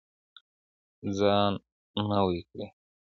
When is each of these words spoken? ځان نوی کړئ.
ځان 1.17 1.51
نوی 2.11 2.39
کړئ. 2.49 2.67